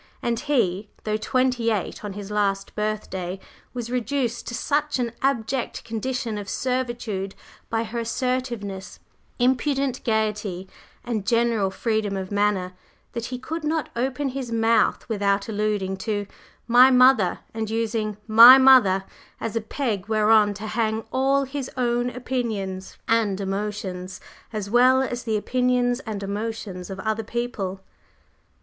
and 0.23 0.39
he, 0.39 0.89
though 1.03 1.15
twenty 1.15 1.69
eight 1.69 2.03
on 2.03 2.13
his 2.13 2.31
last 2.31 2.73
birthday, 2.73 3.39
was 3.71 3.91
reduced 3.91 4.47
to 4.47 4.55
such 4.55 4.97
an 4.97 5.11
abject 5.21 5.83
condition 5.83 6.39
of 6.39 6.49
servitude 6.49 7.35
by 7.69 7.83
her 7.83 7.99
assertiveness, 7.99 8.99
impudent 9.37 10.03
gayety 10.03 10.67
and 11.05 11.27
general 11.27 11.69
freedom 11.69 12.17
of 12.17 12.31
manner, 12.31 12.73
that 13.13 13.25
he 13.25 13.37
could 13.37 13.63
not 13.63 13.89
open 13.95 14.29
his 14.29 14.51
mouth 14.51 15.07
without 15.07 15.47
alluding 15.47 15.95
to 15.95 16.25
"my 16.67 16.89
mother," 16.89 17.41
and 17.53 17.69
using 17.69 18.17
"my 18.25 18.57
mother" 18.57 19.03
as 19.39 19.55
a 19.55 19.61
peg 19.61 20.07
whereon 20.07 20.51
to 20.55 20.65
hang 20.65 21.03
all 21.11 21.43
his 21.43 21.69
own 21.77 22.09
opinions 22.09 22.97
and 23.07 23.39
emotions 23.39 24.19
as 24.51 24.67
well 24.67 25.03
as 25.03 25.25
the 25.25 25.37
opinions 25.37 25.99
and 26.07 26.23
emotions 26.23 26.89
of 26.89 26.99
other 27.01 27.23
people. 27.23 27.81